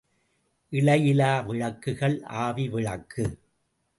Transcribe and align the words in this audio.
இழையிலா 0.71 1.45
விளக்குகள் 1.45 2.17
ஆவி 2.39 2.65
விளக்கு. 2.69 3.25